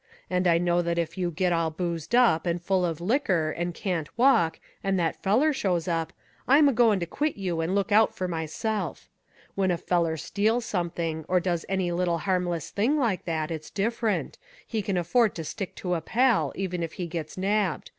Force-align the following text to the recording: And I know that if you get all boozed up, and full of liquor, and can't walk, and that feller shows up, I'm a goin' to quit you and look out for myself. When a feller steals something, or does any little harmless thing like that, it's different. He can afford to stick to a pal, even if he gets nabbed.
And 0.31 0.47
I 0.47 0.57
know 0.57 0.81
that 0.81 0.97
if 0.97 1.15
you 1.15 1.29
get 1.29 1.53
all 1.53 1.69
boozed 1.69 2.15
up, 2.15 2.47
and 2.47 2.59
full 2.59 2.83
of 2.83 2.99
liquor, 3.01 3.51
and 3.51 3.71
can't 3.71 4.09
walk, 4.17 4.59
and 4.83 4.97
that 4.99 5.21
feller 5.21 5.53
shows 5.53 5.87
up, 5.87 6.11
I'm 6.47 6.67
a 6.67 6.73
goin' 6.73 6.99
to 7.01 7.05
quit 7.05 7.35
you 7.37 7.61
and 7.61 7.75
look 7.75 7.91
out 7.91 8.15
for 8.15 8.27
myself. 8.27 9.11
When 9.53 9.69
a 9.69 9.77
feller 9.77 10.17
steals 10.17 10.65
something, 10.65 11.23
or 11.27 11.39
does 11.39 11.65
any 11.69 11.91
little 11.91 12.17
harmless 12.17 12.71
thing 12.71 12.97
like 12.97 13.25
that, 13.25 13.51
it's 13.51 13.69
different. 13.69 14.39
He 14.65 14.81
can 14.81 14.97
afford 14.97 15.35
to 15.35 15.43
stick 15.43 15.75
to 15.75 15.93
a 15.93 16.01
pal, 16.01 16.51
even 16.55 16.81
if 16.81 16.93
he 16.93 17.05
gets 17.05 17.37
nabbed. 17.37 17.89